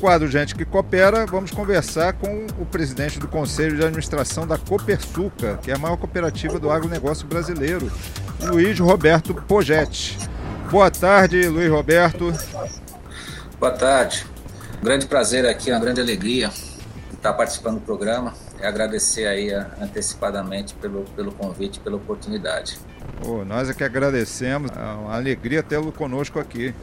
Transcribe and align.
Quadro 0.00 0.26
Gente 0.26 0.54
que 0.54 0.64
Coopera, 0.64 1.26
vamos 1.26 1.50
conversar 1.50 2.14
com 2.14 2.46
o 2.58 2.64
presidente 2.64 3.18
do 3.18 3.28
Conselho 3.28 3.76
de 3.76 3.82
Administração 3.82 4.46
da 4.46 4.56
Copersuca, 4.56 5.58
que 5.62 5.70
é 5.70 5.74
a 5.74 5.78
maior 5.78 5.98
cooperativa 5.98 6.58
do 6.58 6.70
agronegócio 6.70 7.26
brasileiro, 7.26 7.92
Luiz 8.40 8.80
Roberto 8.80 9.34
Pogetti. 9.34 10.16
Boa 10.70 10.90
tarde, 10.90 11.46
Luiz 11.48 11.70
Roberto. 11.70 12.32
Boa 13.58 13.72
tarde. 13.72 14.24
Um 14.80 14.84
grande 14.84 15.04
prazer 15.04 15.44
aqui, 15.46 15.70
uma 15.70 15.78
grande 15.78 16.00
alegria 16.00 16.50
estar 17.12 17.34
participando 17.34 17.74
do 17.74 17.82
programa 17.82 18.32
e 18.58 18.64
agradecer 18.64 19.26
aí 19.26 19.52
antecipadamente 19.78 20.72
pelo, 20.76 21.02
pelo 21.14 21.30
convite, 21.32 21.78
pela 21.78 21.96
oportunidade. 21.96 22.78
Oh, 23.22 23.44
nós 23.44 23.68
é 23.68 23.74
que 23.74 23.84
agradecemos, 23.84 24.70
é 24.74 24.80
uma 24.80 25.14
alegria 25.14 25.62
tê-lo 25.62 25.92
conosco 25.92 26.40
aqui 26.40 26.74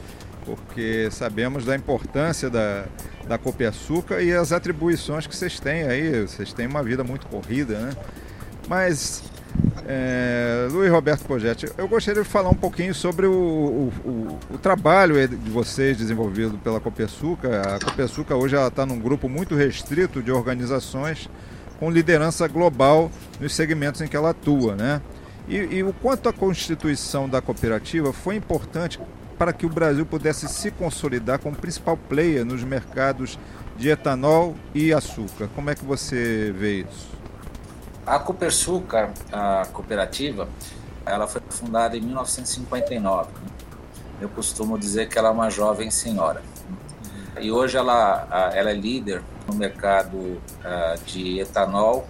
porque 0.56 1.10
sabemos 1.12 1.66
da 1.66 1.76
importância 1.76 2.50
da, 2.50 2.86
da 3.28 3.38
Copiaçuca 3.38 4.22
e 4.22 4.34
as 4.34 4.52
atribuições 4.52 5.28
que 5.28 5.36
vocês 5.36 5.60
têm 5.60 5.84
aí. 5.84 6.22
Vocês 6.22 6.54
têm 6.54 6.68
uma 6.68 6.82
vida 6.82 7.04
muito 7.04 7.28
corrida, 7.28 7.78
né? 7.80 7.90
Mas, 8.68 9.24
é, 9.88 10.68
Luiz 10.72 10.92
Roberto 10.92 11.26
Pogetti, 11.26 11.72
eu 11.78 11.88
gostaria 11.88 12.22
de 12.22 12.28
falar 12.28 12.50
um 12.50 12.56
pouquinho 12.56 12.94
sobre 12.94 13.26
o, 13.26 13.92
o, 14.04 14.40
o, 14.54 14.58
trabalho 14.58 15.28
de 15.28 15.50
vocês 15.50 15.98
desenvolvido 15.98 16.58
pela 16.58 16.80
Copiaçuca. 16.80 17.76
A 17.76 17.80
Copiaçuca 17.80 18.36
hoje 18.36 18.56
está 18.56 18.86
num 18.86 19.00
grupo 19.00 19.30
muito 19.30 19.56
restrito 19.56 20.22
de 20.22 20.32
organizações 20.32 21.30
com 21.80 21.92
liderança 21.92 22.48
global 22.48 23.12
nos 23.40 23.54
segmentos 23.54 24.02
em 24.02 24.08
que 24.08 24.16
ela 24.16 24.32
atua, 24.32 24.76
né? 24.76 25.02
E, 25.48 25.56
e, 25.56 25.84
o 25.84 25.94
quanto 25.94 26.28
a 26.28 26.34
constituição 26.34 27.30
da 27.30 27.42
cooperativa 27.42 28.12
foi 28.12 28.36
importante 28.36 29.00
para 29.38 29.54
que 29.54 29.66
o 29.66 29.70
Brasil 29.70 30.06
pudesse 30.06 30.48
se 30.48 30.72
consolidar 30.72 31.40
como 31.40 31.56
principal 31.56 31.96
player 31.96 32.44
nos 32.44 32.64
mercados 32.64 33.38
de 33.78 33.90
etanol 33.90 34.56
e 34.74 34.92
açúcar. 34.92 35.48
Como 35.54 35.70
é 35.70 35.76
que 35.76 35.86
você 35.86 36.52
vê 36.58 36.82
isso? 36.82 37.10
A 38.06 38.18
Copersucar, 38.18 39.12
a 39.32 39.68
cooperativa, 39.72 40.48
ela 41.06 41.28
foi 41.28 41.42
fundada 41.50 41.96
em 41.96 42.02
1959. 42.02 43.30
Eu 44.20 44.30
costumo 44.30 44.80
dizer 44.80 45.08
que 45.10 45.20
ela 45.20 45.30
é 45.30 45.32
uma 45.32 45.50
jovem 45.50 45.92
senhora. 45.92 46.42
E 47.40 47.52
hoje 47.52 47.78
ela, 47.78 48.52
ela 48.54 48.72
é 48.72 48.74
líder 48.74 49.22
no 49.48 49.54
mercado 49.54 50.42
de 51.06 51.40
etanol, 51.40 52.08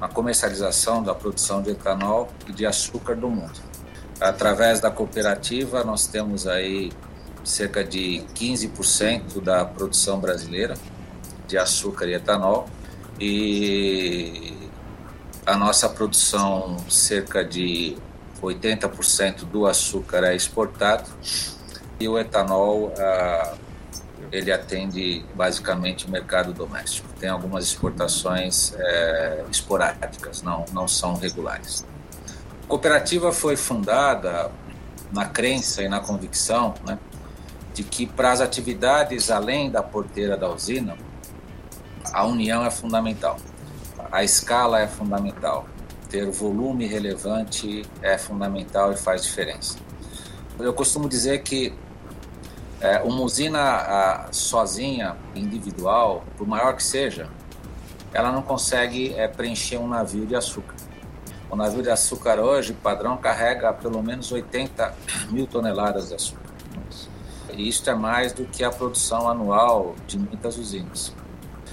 na 0.00 0.08
comercialização 0.08 1.02
da 1.02 1.14
produção 1.14 1.62
de 1.62 1.70
etanol 1.70 2.28
e 2.48 2.52
de 2.52 2.66
açúcar 2.66 3.14
do 3.14 3.28
mundo. 3.28 3.73
Através 4.20 4.80
da 4.80 4.90
cooperativa, 4.90 5.82
nós 5.84 6.06
temos 6.06 6.46
aí 6.46 6.92
cerca 7.42 7.84
de 7.84 8.24
15% 8.34 9.40
da 9.42 9.64
produção 9.64 10.18
brasileira 10.18 10.74
de 11.46 11.58
açúcar 11.58 12.06
e 12.06 12.14
etanol 12.14 12.66
e 13.20 14.56
a 15.44 15.56
nossa 15.56 15.88
produção, 15.88 16.78
cerca 16.88 17.44
de 17.44 17.96
80% 18.42 19.44
do 19.44 19.66
açúcar 19.66 20.24
é 20.24 20.34
exportado 20.34 21.10
e 22.00 22.08
o 22.08 22.18
etanol 22.18 22.92
ah, 22.98 23.54
ele 24.32 24.50
atende 24.50 25.24
basicamente 25.34 26.06
o 26.06 26.10
mercado 26.10 26.52
doméstico. 26.52 27.08
Tem 27.20 27.28
algumas 27.28 27.64
exportações 27.64 28.74
eh, 28.76 29.44
esporádicas, 29.50 30.42
não, 30.42 30.64
não 30.72 30.88
são 30.88 31.14
regulares. 31.14 31.84
A 32.64 32.66
cooperativa 32.66 33.30
foi 33.30 33.56
fundada 33.56 34.50
na 35.12 35.26
crença 35.26 35.82
e 35.82 35.88
na 35.88 36.00
convicção 36.00 36.72
né, 36.86 36.98
de 37.74 37.84
que 37.84 38.06
para 38.06 38.32
as 38.32 38.40
atividades 38.40 39.30
além 39.30 39.70
da 39.70 39.82
porteira 39.82 40.34
da 40.34 40.48
usina, 40.48 40.96
a 42.10 42.24
união 42.24 42.64
é 42.64 42.70
fundamental, 42.70 43.36
a 44.10 44.24
escala 44.24 44.80
é 44.80 44.88
fundamental, 44.88 45.68
ter 46.08 46.30
volume 46.30 46.86
relevante 46.86 47.82
é 48.00 48.16
fundamental 48.16 48.92
e 48.92 48.96
faz 48.96 49.22
diferença. 49.24 49.76
Eu 50.58 50.72
costumo 50.72 51.06
dizer 51.06 51.42
que 51.42 51.74
é, 52.80 53.02
uma 53.02 53.20
usina 53.20 53.60
a, 53.60 54.32
sozinha, 54.32 55.16
individual, 55.34 56.24
por 56.38 56.46
maior 56.46 56.74
que 56.74 56.82
seja, 56.82 57.28
ela 58.10 58.32
não 58.32 58.40
consegue 58.40 59.12
é, 59.12 59.28
preencher 59.28 59.76
um 59.76 59.86
navio 59.86 60.24
de 60.24 60.34
açúcar. 60.34 60.74
O 61.54 61.56
navio 61.56 61.84
de 61.84 61.88
açúcar 61.88 62.40
hoje, 62.40 62.72
padrão, 62.72 63.16
carrega 63.16 63.72
pelo 63.72 64.02
menos 64.02 64.32
80 64.32 64.92
mil 65.30 65.46
toneladas 65.46 66.08
de 66.08 66.16
açúcar. 66.16 66.52
E 67.52 67.68
isso 67.68 67.88
é 67.88 67.94
mais 67.94 68.32
do 68.32 68.44
que 68.44 68.64
a 68.64 68.70
produção 68.70 69.28
anual 69.28 69.94
de 70.04 70.18
muitas 70.18 70.58
usinas. 70.58 71.14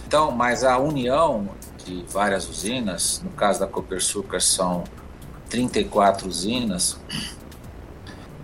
Então, 0.05 0.29
mas 0.29 0.63
a 0.63 0.77
união 0.77 1.49
de 1.83 2.05
várias 2.09 2.47
usinas, 2.47 3.23
no 3.23 3.31
caso 3.31 3.59
da 3.59 3.65
Copersucar 3.65 4.39
são 4.39 4.83
34 5.49 6.27
usinas, 6.27 6.99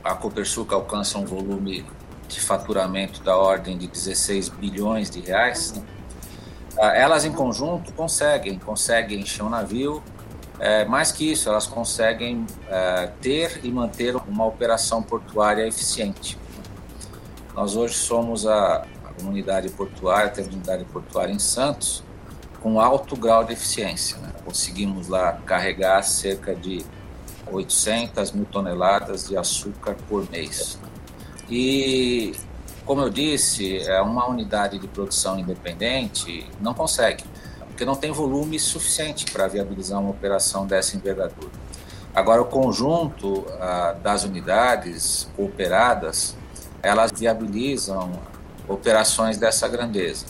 a 0.04 0.16
Copersucar 0.16 0.80
alcança 0.80 1.20
um 1.20 1.26
volume 1.26 1.86
de 2.28 2.42
faturamento 2.42 3.22
da 3.22 3.38
ordem 3.38 3.78
de 3.78 3.86
16 3.86 4.50
bilhões 4.50 5.08
de 5.12 5.20
reais. 5.20 5.74
Né? 5.74 5.84
Ah, 6.80 6.96
elas 6.96 7.26
em 7.26 7.32
conjunto 7.32 7.94
conseguem, 7.94 8.58
conseguem 8.58 9.20
encher 9.20 9.44
um 9.44 9.50
navio 9.50 10.02
é, 10.60 10.86
mais 10.86 11.12
que 11.12 11.32
isso, 11.32 11.50
elas 11.50 11.68
conseguem 11.68 12.46
é, 12.68 13.12
ter 13.22 13.60
e 13.64 13.72
manter 13.72 14.16
uma 14.16 14.46
operação 14.46 15.04
portuária 15.04 15.68
eficiente. 15.68 16.38
Nós 17.54 17.76
hoje 17.76 17.94
somos 17.94 18.46
a, 18.48 18.86
a 19.04 19.24
unidade 19.24 19.70
portuária, 19.70 20.30
temos 20.30 20.54
unidade 20.54 20.84
portuária 20.86 21.32
em 21.32 21.40
Santos, 21.40 22.04
com 22.62 22.80
alto 22.80 23.16
grau 23.16 23.44
de 23.44 23.54
eficiência. 23.54 24.18
Né? 24.18 24.30
Conseguimos 24.44 25.08
lá 25.08 25.34
carregar 25.46 26.02
cerca 26.04 26.56
de 26.56 26.84
800 27.52 28.32
mil 28.32 28.46
toneladas 28.46 29.28
de 29.28 29.38
açúcar 29.38 29.96
por 30.08 30.30
mês. 30.30 30.80
E, 31.50 32.34
como 32.84 33.02
eu 33.02 33.10
disse, 33.10 33.78
é 33.88 34.02
uma 34.02 34.28
unidade 34.28 34.80
de 34.80 34.88
produção 34.88 35.40
independente 35.40 36.46
não 36.60 36.74
consegue 36.74 37.24
porque 37.78 37.86
não 37.86 37.96
tem 37.96 38.12
volume 38.12 38.60
suficiente 38.60 39.32
para 39.32 39.48
viabilizar 39.48 40.02
uma 40.02 40.10
operação 40.10 40.66
dessa 40.66 40.98
envergadura. 40.98 41.52
Agora, 42.12 42.42
o 42.42 42.46
conjunto 42.46 43.46
ah, 43.62 43.96
das 44.02 44.24
unidades 44.24 45.30
cooperadas, 45.36 46.36
elas 46.82 47.12
viabilizam 47.12 48.20
operações 48.68 49.38
dessa 49.38 49.68
grandeza. 49.68 50.26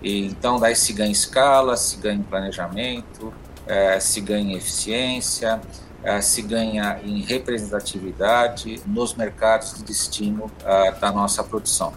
E, 0.00 0.26
então, 0.26 0.60
daí 0.60 0.76
se 0.76 0.92
ganha 0.92 1.10
escala, 1.10 1.76
se 1.76 1.96
ganha 1.96 2.24
planejamento, 2.28 3.34
eh, 3.66 3.98
se 3.98 4.20
ganha 4.20 4.56
eficiência, 4.56 5.60
eh, 6.04 6.20
se 6.20 6.42
ganha 6.42 7.00
em 7.04 7.22
representatividade 7.22 8.80
nos 8.86 9.14
mercados 9.14 9.74
de 9.74 9.82
destino 9.82 10.48
ah, 10.64 10.90
da 10.92 11.10
nossa 11.10 11.42
produção. 11.42 11.92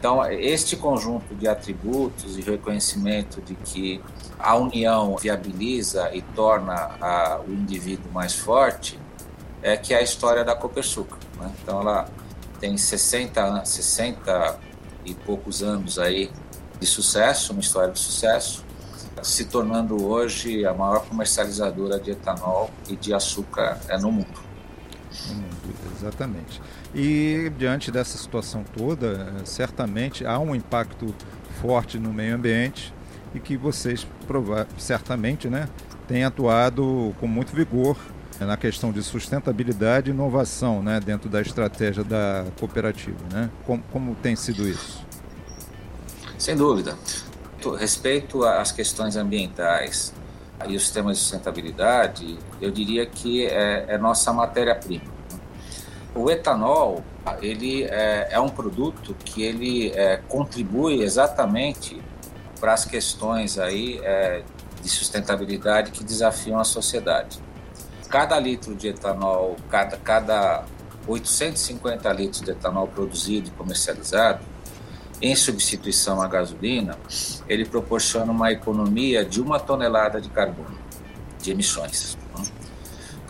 Então, 0.00 0.24
este 0.32 0.76
conjunto 0.76 1.34
de 1.34 1.46
atributos 1.46 2.38
e 2.38 2.40
reconhecimento 2.40 3.42
de 3.42 3.54
que 3.54 4.02
a 4.38 4.56
união 4.56 5.14
viabiliza 5.16 6.10
e 6.14 6.22
torna 6.22 6.72
a, 6.98 7.38
o 7.46 7.52
indivíduo 7.52 8.10
mais 8.10 8.34
forte 8.34 8.98
é 9.62 9.76
que 9.76 9.92
é 9.92 9.98
a 9.98 10.02
história 10.02 10.42
da 10.42 10.56
Copersucar. 10.56 11.18
Né? 11.38 11.52
Então, 11.62 11.82
ela 11.82 12.08
tem 12.58 12.78
60, 12.78 13.62
60 13.62 14.58
e 15.04 15.12
poucos 15.12 15.62
anos 15.62 15.98
aí 15.98 16.30
de 16.80 16.86
sucesso, 16.86 17.52
uma 17.52 17.60
história 17.60 17.92
de 17.92 17.98
sucesso, 17.98 18.64
se 19.22 19.44
tornando 19.44 20.02
hoje 20.06 20.64
a 20.64 20.72
maior 20.72 21.04
comercializadora 21.04 22.00
de 22.00 22.12
etanol 22.12 22.70
e 22.88 22.96
de 22.96 23.12
açúcar 23.12 23.78
é, 23.86 23.98
no 23.98 24.10
mundo. 24.10 24.40
Exatamente. 25.96 26.60
E 26.94 27.52
diante 27.58 27.90
dessa 27.90 28.16
situação 28.16 28.64
toda, 28.76 29.34
certamente 29.44 30.24
há 30.24 30.38
um 30.38 30.54
impacto 30.54 31.14
forte 31.60 31.98
no 31.98 32.12
meio 32.12 32.34
ambiente 32.34 32.92
e 33.34 33.40
que 33.40 33.56
vocês 33.56 34.06
certamente 34.78 35.48
né, 35.48 35.68
têm 36.08 36.24
atuado 36.24 37.14
com 37.20 37.26
muito 37.26 37.54
vigor 37.54 37.96
na 38.40 38.56
questão 38.56 38.90
de 38.90 39.02
sustentabilidade 39.02 40.10
e 40.10 40.14
inovação 40.14 40.82
né, 40.82 40.98
dentro 40.98 41.28
da 41.28 41.42
estratégia 41.42 42.02
da 42.02 42.46
cooperativa. 42.58 43.18
Né? 43.30 43.50
Como, 43.66 43.82
como 43.92 44.14
tem 44.14 44.34
sido 44.34 44.66
isso? 44.66 45.04
Sem 46.38 46.56
dúvida. 46.56 46.96
Respeito 47.78 48.42
às 48.42 48.72
questões 48.72 49.16
ambientais 49.16 50.14
e 50.66 50.74
os 50.74 50.90
temas 50.90 51.18
de 51.18 51.22
sustentabilidade, 51.22 52.38
eu 52.60 52.70
diria 52.70 53.04
que 53.04 53.44
é, 53.46 53.84
é 53.88 53.98
nossa 53.98 54.32
matéria-prima 54.32 55.19
O 56.14 56.30
etanol 56.30 57.04
ele 57.40 57.84
é, 57.84 58.28
é 58.32 58.40
um 58.40 58.48
produto 58.48 59.14
que 59.24 59.42
ele 59.42 59.90
é, 59.90 60.16
contribui 60.28 61.02
exatamente 61.02 62.00
para 62.58 62.72
as 62.72 62.84
questões 62.84 63.58
aí 63.58 64.00
é, 64.02 64.42
de 64.82 64.88
sustentabilidade 64.88 65.90
que 65.90 66.02
desafiam 66.02 66.58
a 66.58 66.64
sociedade. 66.64 67.40
Cada 68.08 68.38
litro 68.38 68.74
de 68.74 68.88
etanol, 68.88 69.56
cada, 69.68 69.96
cada 69.96 70.64
850 71.06 72.12
litros 72.12 72.42
de 72.42 72.50
etanol 72.50 72.88
produzido 72.88 73.48
e 73.48 73.50
comercializado, 73.52 74.40
em 75.22 75.36
substituição 75.36 76.22
à 76.22 76.26
gasolina, 76.26 76.98
ele 77.46 77.66
proporciona 77.66 78.32
uma 78.32 78.50
economia 78.50 79.24
de 79.24 79.40
uma 79.40 79.60
tonelada 79.60 80.20
de 80.20 80.30
carbono, 80.30 80.78
de 81.40 81.50
emissões. 81.50 82.16
Né? 82.36 82.44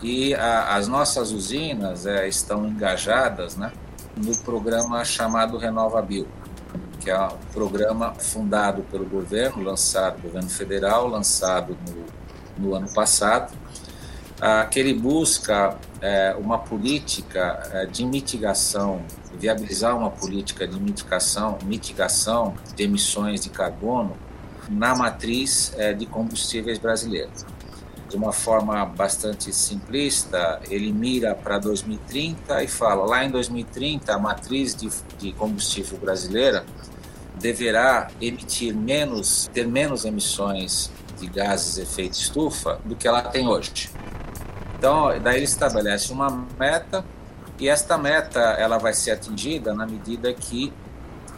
E 0.01 0.33
a, 0.33 0.75
as 0.75 0.87
nossas 0.87 1.31
usinas 1.31 2.05
é, 2.05 2.27
estão 2.27 2.67
engajadas 2.67 3.55
né, 3.55 3.71
no 4.17 4.37
programa 4.39 5.03
chamado 5.05 5.57
RenovaBio, 5.57 6.27
que 6.99 7.09
é 7.09 7.19
um 7.19 7.37
programa 7.53 8.13
fundado 8.15 8.83
pelo 8.83 9.05
governo, 9.05 9.63
lançado, 9.63 10.21
governo 10.21 10.49
federal, 10.49 11.07
lançado 11.07 11.77
no, 12.57 12.67
no 12.67 12.75
ano 12.75 12.91
passado, 12.93 13.53
ah, 14.39 14.65
que 14.65 14.79
ele 14.79 14.93
busca 14.93 15.77
é, 16.01 16.35
uma 16.39 16.57
política 16.57 17.69
é, 17.73 17.85
de 17.85 18.03
mitigação, 18.03 19.03
viabilizar 19.39 19.95
uma 19.95 20.09
política 20.09 20.67
de 20.67 20.79
mitigação, 20.79 21.59
mitigação 21.63 22.55
de 22.75 22.83
emissões 22.83 23.41
de 23.41 23.51
carbono 23.51 24.17
na 24.67 24.95
matriz 24.95 25.73
é, 25.77 25.93
de 25.93 26.07
combustíveis 26.07 26.79
brasileiros. 26.79 27.45
De 28.11 28.17
uma 28.17 28.33
forma 28.33 28.85
bastante 28.85 29.53
simplista, 29.53 30.59
ele 30.69 30.91
mira 30.91 31.33
para 31.33 31.57
2030 31.57 32.61
e 32.61 32.67
fala: 32.67 33.05
lá 33.05 33.23
em 33.23 33.31
2030, 33.31 34.13
a 34.13 34.19
matriz 34.19 34.75
de, 34.75 34.89
de 35.17 35.31
combustível 35.31 35.97
brasileira 35.97 36.65
deverá 37.39 38.09
emitir 38.19 38.75
menos, 38.75 39.49
ter 39.53 39.65
menos 39.65 40.03
emissões 40.03 40.91
de 41.17 41.27
gases 41.27 41.75
de 41.75 41.83
efeito 41.83 42.15
estufa 42.15 42.81
do 42.83 42.97
que 42.97 43.07
ela 43.07 43.21
tem 43.21 43.47
hoje. 43.47 43.89
Então, 44.77 45.17
daí 45.21 45.37
ele 45.37 45.45
estabelece 45.45 46.11
uma 46.11 46.45
meta 46.59 47.05
e 47.57 47.69
esta 47.69 47.97
meta 47.97 48.39
ela 48.39 48.77
vai 48.77 48.93
ser 48.93 49.11
atingida 49.11 49.73
na 49.73 49.85
medida 49.85 50.33
que 50.33 50.73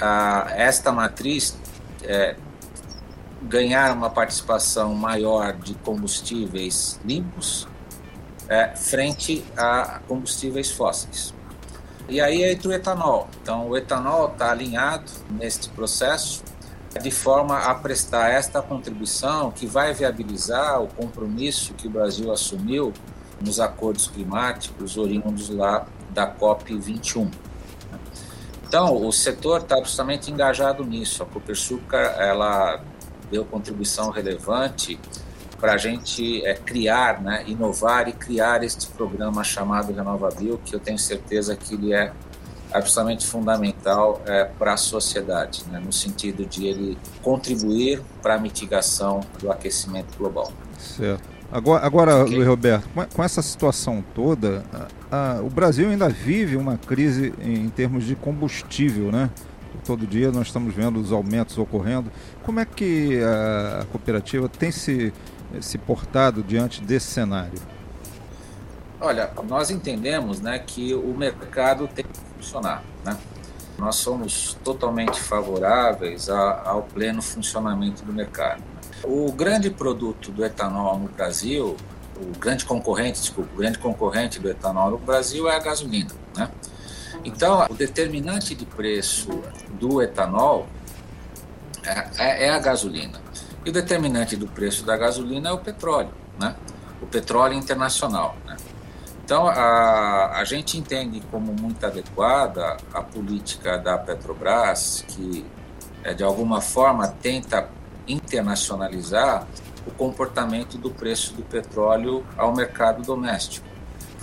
a, 0.02 0.48
esta 0.56 0.92
matriz 0.92 1.56
é, 2.02 2.36
ganhar 3.48 3.94
uma 3.94 4.10
participação 4.10 4.94
maior 4.94 5.54
de 5.54 5.74
combustíveis 5.76 7.00
limpos 7.04 7.68
é, 8.48 8.76
frente 8.76 9.44
a 9.58 10.00
combustíveis 10.08 10.72
fósseis. 10.72 11.34
E 12.08 12.20
aí 12.20 12.44
entra 12.44 12.70
o 12.70 12.74
etanol. 12.74 13.28
Então, 13.42 13.70
o 13.70 13.78
etanol 13.78 14.32
está 14.32 14.52
alinhado 14.52 15.12
neste 15.30 15.70
processo 15.70 16.44
de 17.02 17.10
forma 17.10 17.58
a 17.58 17.74
prestar 17.74 18.30
esta 18.30 18.62
contribuição 18.62 19.50
que 19.52 19.66
vai 19.66 19.94
viabilizar 19.94 20.82
o 20.82 20.88
compromisso 20.88 21.74
que 21.74 21.88
o 21.88 21.90
Brasil 21.90 22.32
assumiu 22.32 22.94
nos 23.42 23.60
acordos 23.60 24.08
climáticos 24.08 24.98
oriundos 24.98 25.50
lá 25.50 25.88
da 26.12 26.28
COP 26.28 26.76
21. 26.78 27.32
Então, 28.68 28.96
o 29.06 29.12
setor 29.12 29.62
está 29.62 29.78
absolutamente 29.78 30.32
engajado 30.32 30.84
nisso. 30.84 31.24
A 31.24 31.26
Copersucar 31.26 32.16
ela 32.20 32.82
deu 33.34 33.44
contribuição 33.44 34.12
relevante 34.12 35.00
para 35.60 35.74
a 35.74 35.78
gente 35.78 36.46
é, 36.46 36.54
criar, 36.54 37.22
né, 37.22 37.44
inovar 37.48 38.08
e 38.08 38.12
criar 38.12 38.64
este 38.64 38.88
programa 38.88 39.44
chamado 39.44 39.92
RenovaBio, 39.92 40.60
que 40.64 40.76
eu 40.76 40.80
tenho 40.80 41.00
certeza 41.00 41.56
que 41.56 41.74
ele 41.74 41.94
é 41.94 42.12
absolutamente 42.72 43.26
fundamental 43.26 44.22
é, 44.26 44.46
para 44.46 44.74
a 44.74 44.78
sociedade, 44.78 45.64
né, 45.72 45.82
no 45.84 45.92
sentido 45.92 46.46
de 46.46 46.68
ele 46.68 46.98
contribuir 47.22 48.02
para 48.22 48.36
a 48.36 48.38
mitigação 48.38 49.22
do 49.40 49.52
aquecimento 49.52 50.18
global. 50.18 50.52
Certo. 50.78 51.34
Agora, 51.52 51.86
agora 51.86 52.24
okay. 52.24 52.36
Luiz 52.36 52.48
Roberto, 52.48 52.90
com 53.14 53.24
essa 53.24 53.42
situação 53.42 54.04
toda, 54.14 54.64
a, 55.12 55.38
a, 55.38 55.42
o 55.42 55.50
Brasil 55.50 55.90
ainda 55.90 56.10
vive 56.10 56.58
uma 56.58 56.78
crise 56.78 57.34
em 57.40 57.70
termos 57.70 58.06
de 58.06 58.16
combustível, 58.16 59.12
né? 59.12 59.30
Todo 59.86 60.08
dia 60.08 60.32
nós 60.32 60.48
estamos 60.48 60.74
vendo 60.74 61.00
os 61.00 61.12
aumentos 61.12 61.58
ocorrendo. 61.58 62.12
Como 62.44 62.60
é 62.60 62.66
que 62.66 63.22
a, 63.22 63.82
a 63.82 63.86
cooperativa 63.86 64.48
tem 64.48 64.72
se 64.72 65.14
se 65.62 65.78
portado 65.78 66.44
diante 66.44 66.82
desse 66.82 67.08
cenário? 67.08 67.60
Olha, 69.00 69.32
nós 69.48 69.70
entendemos 69.70 70.40
né, 70.40 70.60
que 70.60 70.94
o 70.94 71.14
mercado 71.16 71.88
tem 71.88 72.06
que 72.06 72.20
funcionar. 72.38 72.84
Né? 73.04 73.18
Nós 73.78 73.96
somos 73.98 74.58
totalmente 74.64 75.20
favoráveis 75.20 76.30
a, 76.30 76.70
ao 76.70 76.84
pleno 76.84 77.22
funcionamento 77.22 78.04
do 78.04 78.14
mercado. 78.14 78.64
O 79.04 79.32
grande 79.32 79.70
produto 79.70 80.32
do 80.32 80.46
etanol 80.46 80.98
no 80.98 81.10
Brasil, 81.10 81.76
o 82.16 82.40
grande 82.40 82.64
concorrente, 82.64 83.20
desculpa, 83.20 83.50
o 83.54 83.58
grande 83.58 83.78
concorrente 83.78 84.40
do 84.40 84.50
etanol 84.50 84.92
no 84.92 84.98
Brasil 84.98 85.50
é 85.50 85.56
a 85.56 85.60
gasolina. 85.60 86.12
Né? 86.38 86.50
Então, 87.24 87.66
o 87.70 87.74
determinante 87.74 88.54
de 88.54 88.66
preço 88.66 89.30
do 89.80 90.02
etanol 90.02 90.68
é, 91.84 92.08
é, 92.18 92.46
é 92.46 92.50
a 92.50 92.60
gasolina. 92.60 93.22
E 93.66 93.70
o 93.70 93.74
determinante 93.74 94.36
do 94.36 94.48
preço 94.48 94.86
da 94.86 94.98
gasolina 94.98 95.50
é 95.50 95.52
o 95.52 95.58
petróleo, 95.58 96.12
né? 96.40 96.56
o 97.02 97.06
petróleo 97.06 97.54
internacional. 97.54 98.36
Né? 98.46 98.58
Então, 99.24 99.48
a, 99.48 100.38
a 100.38 100.44
gente 100.44 100.78
entende 100.78 101.22
como 101.32 101.54
muito 101.54 101.86
adequada 101.86 102.78
a 102.94 103.02
política 103.02 103.78
da 103.78 103.98
Petrobras, 103.98 105.06
que 105.08 105.46
é, 106.04 106.14
de 106.14 106.24
alguma 106.24 106.60
forma 106.60 107.08
tenta 107.08 107.70
internacionalizar 108.06 109.48
o 109.88 109.92
comportamento 109.92 110.78
do 110.78 110.90
preço 110.90 111.34
do 111.34 111.42
petróleo 111.42 112.26
ao 112.38 112.54
mercado 112.54 113.02
doméstico. 113.02 113.73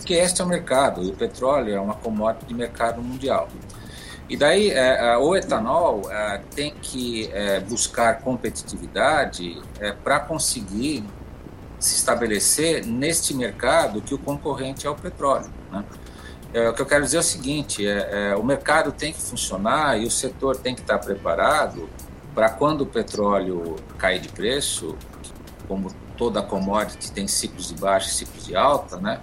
Porque 0.00 0.14
este 0.14 0.40
é 0.40 0.44
o 0.44 0.48
mercado, 0.48 1.04
e 1.04 1.10
o 1.10 1.12
petróleo 1.12 1.74
é 1.74 1.78
uma 1.78 1.94
commodity 1.94 2.46
de 2.46 2.54
mercado 2.54 3.02
mundial. 3.02 3.48
E 4.30 4.36
daí 4.36 4.70
é, 4.70 5.16
o 5.18 5.36
etanol 5.36 6.10
é, 6.10 6.40
tem 6.54 6.72
que 6.80 7.28
é, 7.32 7.60
buscar 7.60 8.20
competitividade 8.20 9.60
é, 9.78 9.92
para 9.92 10.20
conseguir 10.20 11.04
se 11.78 11.96
estabelecer 11.96 12.86
neste 12.86 13.34
mercado 13.34 14.00
que 14.00 14.14
o 14.14 14.18
concorrente 14.18 14.86
é 14.86 14.90
o 14.90 14.94
petróleo. 14.94 15.50
Né? 15.70 15.84
É, 16.54 16.68
o 16.70 16.72
que 16.72 16.80
eu 16.80 16.86
quero 16.86 17.04
dizer 17.04 17.18
é 17.18 17.20
o 17.20 17.24
seguinte: 17.24 17.86
é, 17.86 18.34
o 18.36 18.42
mercado 18.42 18.92
tem 18.92 19.12
que 19.12 19.20
funcionar 19.20 20.00
e 20.00 20.06
o 20.06 20.10
setor 20.10 20.56
tem 20.56 20.74
que 20.74 20.80
estar 20.80 20.98
preparado 20.98 21.90
para 22.34 22.48
quando 22.48 22.82
o 22.82 22.86
petróleo 22.86 23.76
cair 23.98 24.20
de 24.20 24.28
preço, 24.28 24.96
como 25.68 25.92
toda 26.16 26.40
commodity 26.40 27.12
tem 27.12 27.26
ciclos 27.28 27.68
de 27.68 27.74
baixa 27.74 28.08
e 28.08 28.12
ciclos 28.12 28.46
de 28.46 28.56
alta, 28.56 28.96
né? 28.96 29.20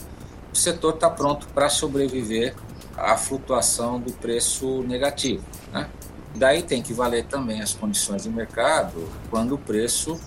O 0.54 0.56
setor 0.56 0.96
está 0.96 1.10
pronto 1.10 1.48
para 1.50 1.70
sobreviver 1.70 2.56
a 2.96 3.16
flutuação 3.16 4.00
do 4.00 4.12
preço 4.14 4.82
negativo. 4.84 5.44
Né? 5.72 5.88
Daí 6.36 6.64
tem 6.64 6.82
que 6.82 6.94
valer 6.94 7.26
também 7.26 7.62
as 7.62 7.74
condições 7.74 8.24
de 8.24 8.30
mercado 8.30 9.08
quando 9.30 9.56
o 9.56 9.58
preço 9.58 10.20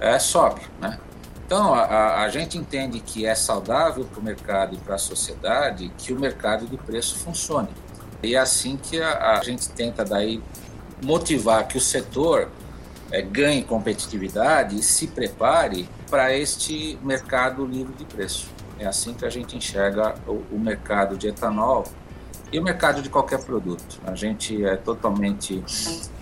é, 0.00 0.18
sobe. 0.18 0.62
Né? 0.80 0.98
Então, 1.46 1.72
a, 1.72 2.22
a 2.22 2.28
gente 2.28 2.58
entende 2.58 3.00
que 3.00 3.24
é 3.24 3.34
saudável 3.34 4.04
para 4.04 4.20
o 4.20 4.22
mercado 4.22 4.74
e 4.74 4.78
para 4.78 4.96
a 4.96 4.98
sociedade 4.98 5.90
que 5.96 6.12
o 6.12 6.20
mercado 6.20 6.66
de 6.66 6.76
preço 6.76 7.18
funcione. 7.18 7.68
E 8.22 8.34
é 8.34 8.38
assim 8.38 8.76
que 8.76 9.00
a, 9.00 9.38
a 9.38 9.42
gente 9.42 9.68
tenta 9.70 10.04
daí 10.04 10.42
motivar 11.02 11.66
que 11.66 11.78
o 11.78 11.80
setor 11.80 12.50
é, 13.10 13.22
ganhe 13.22 13.62
competitividade 13.62 14.76
e 14.76 14.82
se 14.82 15.06
prepare 15.06 15.88
para 16.10 16.36
este 16.36 16.98
mercado 17.02 17.64
livre 17.64 17.94
de 17.94 18.04
preço. 18.04 18.48
É 18.78 18.86
assim 18.86 19.14
que 19.14 19.24
a 19.24 19.30
gente 19.30 19.56
enxerga 19.56 20.14
o, 20.26 20.42
o 20.52 20.58
mercado 20.58 21.16
de 21.16 21.28
etanol 21.28 21.84
e 22.52 22.58
o 22.58 22.62
mercado 22.62 23.02
de 23.02 23.10
qualquer 23.10 23.42
produto. 23.44 24.00
A 24.06 24.14
gente 24.14 24.64
é 24.64 24.76
totalmente 24.76 25.62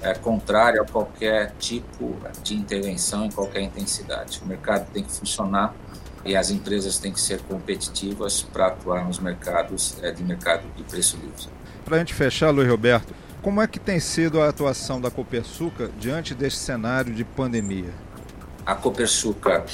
é, 0.02 0.14
contrário 0.14 0.82
a 0.82 0.84
qualquer 0.84 1.52
tipo 1.58 2.16
de 2.42 2.54
intervenção 2.54 3.25
em 3.25 3.30
qualquer 3.30 3.62
intensidade. 3.62 4.40
O 4.42 4.46
mercado 4.46 4.90
tem 4.92 5.04
que 5.04 5.12
funcionar 5.12 5.75
e 6.25 6.34
as 6.34 6.50
empresas 6.50 6.98
têm 6.98 7.12
que 7.12 7.20
ser 7.20 7.40
competitivas 7.42 8.42
para 8.42 8.66
atuar 8.68 9.04
nos 9.04 9.18
mercados 9.18 9.96
é, 10.02 10.10
de 10.10 10.25
mercado 10.25 10.64
de 10.76 10.82
preço 10.82 11.16
livre. 11.16 11.46
Para 11.84 11.96
a 11.96 11.98
gente 12.00 12.14
fechar, 12.14 12.50
Luiz 12.50 12.68
Roberto, 12.68 13.14
como 13.40 13.62
é 13.62 13.66
que 13.68 13.78
tem 13.78 14.00
sido 14.00 14.40
a 14.40 14.48
atuação 14.48 15.00
da 15.00 15.08
Copersuca 15.08 15.88
diante 16.00 16.34
desse 16.34 16.56
cenário 16.56 17.14
de 17.14 17.25
pandemia? 17.25 17.92
A 18.64 18.75
Copersuca, 18.75 19.64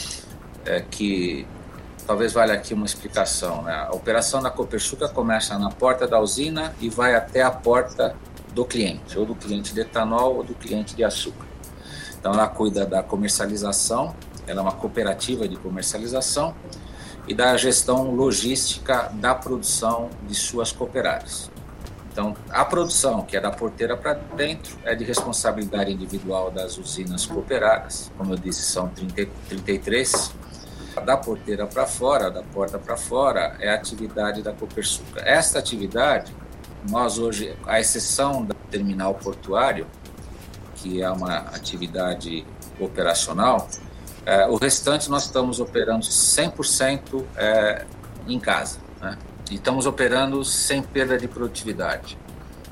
é, 0.67 0.81
que 0.83 1.47
talvez 2.07 2.33
valha 2.33 2.55
aqui 2.55 2.75
uma 2.75 2.87
explicação. 2.87 3.63
Né? 3.63 3.73
A 3.73 3.95
operação 3.95 4.43
da 4.43 4.51
Copersuca 4.51 5.09
começa 5.09 5.59
na 5.59 5.71
porta 5.71 6.07
da 6.07 6.21
usina 6.21 6.75
e 6.81 6.89
vai 6.89 7.15
até 7.15 7.43
a 7.43 7.51
porta 7.51 8.15
do 8.55 8.65
cliente, 8.65 9.19
ou 9.19 9.25
do 9.25 9.35
cliente 9.35 9.73
de 9.73 9.81
etanol 9.81 10.37
ou 10.37 10.45
do 10.45 10.55
cliente 10.55 10.95
de 10.95 11.03
açúcar. 11.05 11.47
Então 12.19 12.33
ela 12.33 12.47
cuida 12.47 12.85
da 12.85 13.03
comercialização, 13.03 14.15
ela 14.47 14.61
é 14.61 14.63
uma 14.63 14.73
cooperativa 14.73 15.49
de 15.49 15.57
comercialização 15.57 16.55
e 17.27 17.35
da 17.35 17.57
gestão 17.57 18.11
logística 18.15 19.11
da 19.15 19.35
produção 19.35 20.11
de 20.27 20.35
suas 20.35 20.73
cooperárias. 20.73 21.51
Então, 22.13 22.37
a 22.51 22.63
produção, 22.63 23.23
que 23.23 23.39
é 23.39 23.41
da 23.41 23.51
porteira 23.51 23.97
para 23.97 24.13
dentro, 24.13 24.77
é 24.85 24.95
de 24.95 25.03
responsabilidade 25.03 25.91
individual 25.91 26.51
das 26.51 26.77
usinas 26.77 27.25
cooperadas, 27.25 28.13
como 28.19 28.35
eu 28.35 28.37
disse, 28.37 28.63
são 28.63 28.89
30, 28.89 29.31
33. 29.49 30.35
Da 31.01 31.17
porteira 31.17 31.67
para 31.67 31.87
fora, 31.87 32.31
da 32.31 32.43
porta 32.43 32.79
para 32.79 32.97
fora, 32.97 33.57
é 33.59 33.71
a 33.71 33.75
atividade 33.75 34.43
da 34.43 34.53
Copersuca. 34.53 35.21
Esta 35.25 35.59
atividade, 35.59 36.35
nós 36.89 37.19
hoje, 37.19 37.57
à 37.67 37.81
exceção 37.81 38.45
do 38.45 38.55
terminal 38.71 39.15
portuário, 39.15 39.87
que 40.77 41.03
é 41.03 41.11
uma 41.11 41.39
atividade 41.39 42.45
operacional, 42.79 43.69
é, 44.27 44.47
o 44.47 44.57
restante 44.57 45.11
nós 45.11 45.25
estamos 45.25 45.61
operando 45.61 46.05
100% 46.05 47.25
é, 47.37 47.85
em 48.29 48.39
casa. 48.39 48.79
Né? 49.01 49.17
E 49.51 49.55
estamos 49.55 49.87
operando 49.87 50.45
sem 50.45 50.83
perda 50.83 51.17
de 51.17 51.27
produtividade. 51.27 52.19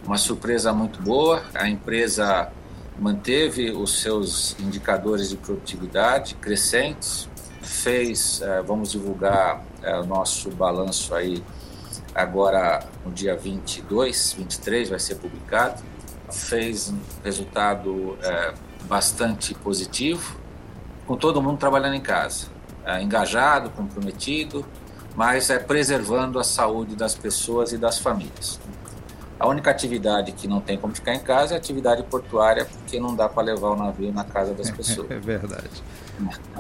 Uma 0.05 0.19
surpresa 0.19 0.73
muito 0.73 1.00
boa, 1.03 1.43
a 1.55 1.69
empresa 1.69 2.50
manteve 2.99 3.71
os 3.71 4.00
seus 4.03 4.59
indicadores 4.61 5.31
de 5.31 5.37
produtividade 5.37 6.35
crescentes, 6.35 7.30
fez, 7.71 8.43
é, 8.43 8.61
vamos 8.62 8.91
divulgar 8.91 9.62
é, 9.83 9.97
o 9.99 10.05
nosso 10.05 10.50
balanço 10.50 11.15
aí 11.15 11.43
agora 12.15 12.85
no 13.05 13.12
dia 13.12 13.37
22, 13.37 14.35
23 14.37 14.91
vai 14.91 14.99
ser 14.99 15.15
publicado, 15.15 15.81
fez 16.31 16.91
um 16.91 16.99
resultado 17.23 18.19
é, 18.23 18.53
bastante 18.85 19.55
positivo, 19.55 20.37
com 21.07 21.17
todo 21.17 21.41
mundo 21.41 21.59
trabalhando 21.59 21.95
em 21.95 22.00
casa, 22.00 22.49
engajado, 23.00 23.71
comprometido, 23.71 24.65
mas 25.15 25.50
é 25.50 25.59
preservando 25.59 26.39
a 26.39 26.45
saúde 26.45 26.97
das 26.97 27.15
pessoas 27.15 27.73
e 27.73 27.79
das 27.79 27.99
famílias. 27.99 28.61
A 29.41 29.49
única 29.49 29.71
atividade 29.71 30.33
que 30.33 30.47
não 30.47 30.61
tem 30.61 30.79
como 30.79 30.95
ficar 30.95 31.15
em 31.15 31.21
casa 31.21 31.55
é 31.55 31.57
a 31.57 31.59
atividade 31.59 32.03
portuária, 32.05 32.67
porque 32.67 33.01
não 33.01 33.17
dá 33.17 33.29
para 33.29 33.43
levar 33.43 33.71
o 33.71 33.77
navio 33.77 34.13
na 34.13 34.23
casa 34.23 34.55
das 34.55 34.71
pessoas. 34.71 35.11
É 35.11 35.19
verdade. 35.19 35.83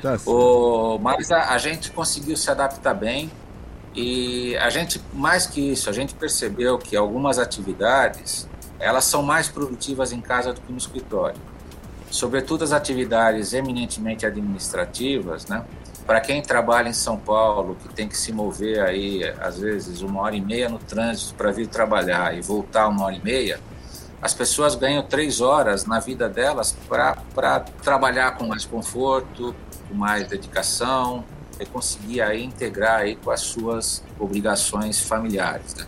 Tá 0.00 0.18
o, 0.24 0.98
mas 0.98 1.30
a, 1.30 1.50
a 1.50 1.58
gente 1.58 1.90
conseguiu 1.90 2.34
se 2.38 2.50
adaptar 2.50 2.94
bem 2.94 3.30
e 3.94 4.56
a 4.56 4.70
gente, 4.70 4.98
mais 5.12 5.46
que 5.46 5.60
isso, 5.72 5.90
a 5.90 5.92
gente 5.92 6.14
percebeu 6.14 6.78
que 6.78 6.96
algumas 6.96 7.38
atividades 7.38 8.48
elas 8.78 9.04
são 9.04 9.22
mais 9.22 9.46
produtivas 9.48 10.10
em 10.10 10.22
casa 10.22 10.54
do 10.54 10.60
que 10.62 10.72
no 10.72 10.78
escritório 10.78 11.38
sobretudo 12.10 12.64
as 12.64 12.72
atividades 12.72 13.52
eminentemente 13.52 14.24
administrativas, 14.24 15.46
né? 15.46 15.64
Para 16.08 16.22
quem 16.22 16.40
trabalha 16.40 16.88
em 16.88 16.94
São 16.94 17.18
Paulo, 17.18 17.76
que 17.76 17.92
tem 17.92 18.08
que 18.08 18.16
se 18.16 18.32
mover 18.32 18.80
aí, 18.80 19.22
às 19.42 19.58
vezes, 19.58 20.00
uma 20.00 20.22
hora 20.22 20.34
e 20.34 20.40
meia 20.40 20.66
no 20.66 20.78
trânsito 20.78 21.34
para 21.34 21.50
vir 21.50 21.66
trabalhar 21.66 22.34
e 22.34 22.40
voltar 22.40 22.88
uma 22.88 23.04
hora 23.04 23.14
e 23.14 23.22
meia, 23.22 23.60
as 24.22 24.32
pessoas 24.32 24.74
ganham 24.74 25.02
três 25.02 25.42
horas 25.42 25.84
na 25.84 26.00
vida 26.00 26.26
delas 26.26 26.74
para 26.88 27.60
trabalhar 27.82 28.38
com 28.38 28.46
mais 28.46 28.64
conforto, 28.64 29.54
com 29.86 29.94
mais 29.94 30.26
dedicação 30.26 31.26
e 31.60 31.66
conseguir 31.66 32.22
aí 32.22 32.42
integrar 32.42 33.00
aí 33.00 33.14
com 33.14 33.30
as 33.30 33.42
suas 33.42 34.02
obrigações 34.18 34.98
familiares. 34.98 35.74
Né? 35.74 35.86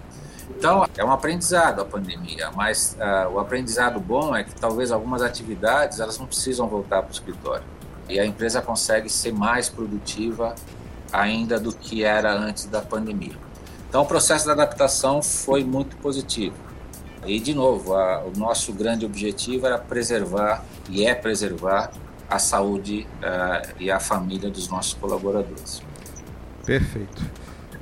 Então, 0.50 0.86
é 0.98 1.02
um 1.02 1.12
aprendizado 1.12 1.80
a 1.80 1.84
pandemia, 1.86 2.50
mas 2.54 2.94
uh, 3.00 3.30
o 3.30 3.38
aprendizado 3.38 3.98
bom 3.98 4.36
é 4.36 4.44
que 4.44 4.54
talvez 4.54 4.92
algumas 4.92 5.22
atividades 5.22 5.98
elas 5.98 6.18
não 6.18 6.26
precisam 6.26 6.68
voltar 6.68 7.00
para 7.00 7.08
o 7.08 7.12
escritório. 7.12 7.79
E 8.10 8.18
a 8.18 8.26
empresa 8.26 8.60
consegue 8.60 9.08
ser 9.08 9.32
mais 9.32 9.68
produtiva 9.68 10.54
ainda 11.12 11.58
do 11.58 11.72
que 11.72 12.04
era 12.04 12.32
antes 12.32 12.66
da 12.66 12.80
pandemia. 12.80 13.34
Então, 13.88 14.02
o 14.02 14.06
processo 14.06 14.44
de 14.44 14.52
adaptação 14.52 15.22
foi 15.22 15.64
muito 15.64 15.96
positivo. 15.96 16.54
E, 17.26 17.38
de 17.40 17.54
novo, 17.54 17.94
a, 17.94 18.24
o 18.24 18.32
nosso 18.36 18.72
grande 18.72 19.04
objetivo 19.04 19.66
era 19.66 19.78
preservar, 19.78 20.64
e 20.88 21.04
é 21.04 21.14
preservar, 21.14 21.90
a 22.28 22.38
saúde 22.38 23.08
uh, 23.18 23.74
e 23.80 23.90
a 23.90 23.98
família 23.98 24.48
dos 24.48 24.68
nossos 24.68 24.94
colaboradores. 24.94 25.82
Perfeito. 26.64 27.22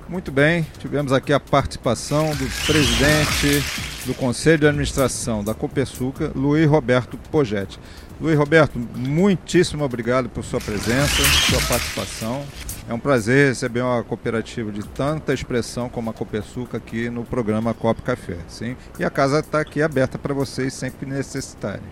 Muito 0.08 0.32
bem, 0.32 0.66
tivemos 0.78 1.12
aqui 1.12 1.34
a 1.34 1.38
participação 1.38 2.30
do 2.30 2.66
presidente 2.66 3.62
do 4.06 4.14
Conselho 4.14 4.60
de 4.60 4.66
Administração 4.66 5.44
da 5.44 5.52
Copesuca, 5.52 6.32
Luiz 6.34 6.66
Roberto 6.66 7.18
Pogetti. 7.30 7.78
Luiz 8.18 8.38
Roberto, 8.38 8.78
muitíssimo 8.78 9.84
obrigado 9.84 10.30
por 10.30 10.42
sua 10.42 10.62
presença, 10.62 11.22
sua 11.50 11.60
participação. 11.68 12.42
É 12.88 12.94
um 12.94 12.98
prazer 12.98 13.50
receber 13.50 13.82
uma 13.82 14.02
cooperativa 14.02 14.72
de 14.72 14.82
tanta 14.82 15.34
expressão 15.34 15.90
como 15.90 16.08
a 16.08 16.14
Copesuca 16.14 16.78
aqui 16.78 17.10
no 17.10 17.22
programa 17.22 17.74
Copo 17.74 18.00
Café. 18.00 18.38
Sim? 18.48 18.78
E 18.98 19.04
a 19.04 19.10
casa 19.10 19.40
está 19.40 19.60
aqui 19.60 19.82
aberta 19.82 20.18
para 20.18 20.32
vocês 20.32 20.72
sempre 20.72 21.04
necessitarem. 21.06 21.84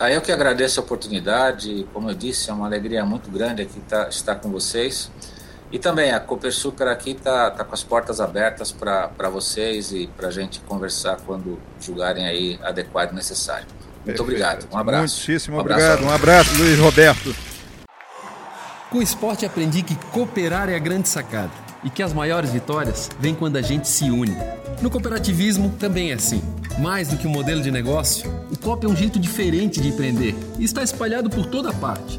Ah, 0.00 0.10
eu 0.10 0.22
que 0.22 0.32
agradeço 0.32 0.80
a 0.80 0.82
oportunidade. 0.82 1.86
Como 1.92 2.08
eu 2.08 2.14
disse, 2.14 2.48
é 2.48 2.52
uma 2.54 2.64
alegria 2.64 3.04
muito 3.04 3.30
grande 3.30 3.60
aqui 3.60 3.78
tá, 3.80 4.08
estar 4.08 4.36
com 4.36 4.50
vocês. 4.50 5.10
E 5.70 5.78
também 5.78 6.12
a 6.12 6.20
Copersucar 6.20 6.88
aqui 6.88 7.10
está 7.10 7.50
tá 7.50 7.62
com 7.62 7.74
as 7.74 7.82
portas 7.82 8.20
abertas 8.20 8.72
para 8.72 9.28
vocês 9.30 9.92
e 9.92 10.06
para 10.16 10.28
a 10.28 10.30
gente 10.30 10.60
conversar 10.60 11.18
quando 11.26 11.58
julgarem 11.80 12.26
aí 12.26 12.58
adequado 12.62 13.12
e 13.12 13.14
necessário. 13.14 13.66
Muito 13.66 14.04
Perfeito. 14.04 14.22
obrigado. 14.22 14.66
Um 14.72 14.78
abraço. 14.78 15.16
Muitíssimo 15.16 15.56
um 15.56 15.60
abraço 15.60 15.84
obrigado. 15.84 16.10
Um 16.10 16.14
abraço, 16.14 16.56
Luiz 16.56 16.78
Roberto. 16.78 17.36
Com 18.90 18.98
o 18.98 19.02
esporte 19.02 19.44
aprendi 19.44 19.82
que 19.82 19.94
cooperar 20.10 20.70
é 20.70 20.74
a 20.74 20.78
grande 20.78 21.08
sacada 21.10 21.52
e 21.84 21.90
que 21.90 22.02
as 22.02 22.14
maiores 22.14 22.50
vitórias 22.50 23.10
vêm 23.20 23.34
quando 23.34 23.56
a 23.56 23.62
gente 23.62 23.86
se 23.86 24.10
une. 24.10 24.34
No 24.80 24.90
cooperativismo 24.90 25.70
também 25.78 26.10
é 26.12 26.14
assim. 26.14 26.42
Mais 26.78 27.08
do 27.08 27.18
que 27.18 27.26
um 27.26 27.30
modelo 27.30 27.60
de 27.60 27.70
negócio, 27.70 28.30
o 28.50 28.56
COP 28.56 28.86
é 28.86 28.88
um 28.88 28.96
jeito 28.96 29.18
diferente 29.18 29.80
de 29.80 29.88
empreender 29.88 30.34
e 30.58 30.64
está 30.64 30.82
espalhado 30.82 31.28
por 31.28 31.44
toda 31.44 31.72
parte 31.74 32.18